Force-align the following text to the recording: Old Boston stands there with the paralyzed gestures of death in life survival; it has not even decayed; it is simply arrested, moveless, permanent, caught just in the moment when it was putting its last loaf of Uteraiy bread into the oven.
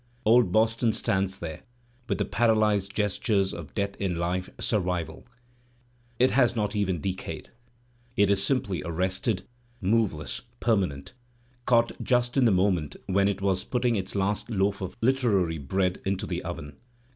Old 0.25 0.51
Boston 0.51 0.93
stands 0.93 1.37
there 1.37 1.61
with 2.09 2.17
the 2.17 2.25
paralyzed 2.25 2.91
gestures 2.95 3.53
of 3.53 3.75
death 3.75 3.95
in 3.97 4.15
life 4.15 4.49
survival; 4.59 5.27
it 6.17 6.31
has 6.31 6.55
not 6.55 6.75
even 6.75 6.99
decayed; 6.99 7.49
it 8.17 8.27
is 8.27 8.43
simply 8.43 8.81
arrested, 8.81 9.43
moveless, 9.79 10.41
permanent, 10.59 11.13
caught 11.67 11.91
just 12.03 12.35
in 12.35 12.45
the 12.45 12.51
moment 12.51 12.95
when 13.05 13.27
it 13.27 13.43
was 13.43 13.63
putting 13.63 13.95
its 13.95 14.15
last 14.15 14.49
loaf 14.49 14.81
of 14.81 14.99
Uteraiy 15.01 15.59
bread 15.67 16.01
into 16.03 16.25
the 16.25 16.41
oven. 16.43 16.77